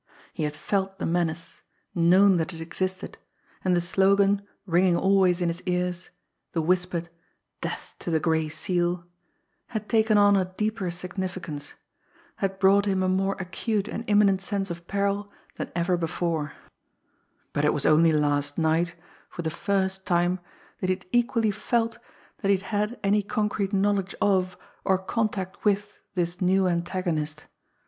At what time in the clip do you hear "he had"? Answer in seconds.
0.33-0.55, 20.89-21.05, 22.49-22.89